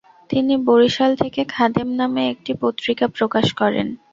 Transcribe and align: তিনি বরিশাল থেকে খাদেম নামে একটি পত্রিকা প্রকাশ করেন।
তিনি 0.29 0.53
বরিশাল 0.67 1.11
থেকে 1.21 1.41
খাদেম 1.53 1.89
নামে 1.99 2.23
একটি 2.33 2.51
পত্রিকা 2.61 3.05
প্রকাশ 3.17 3.47
করেন। 3.59 3.87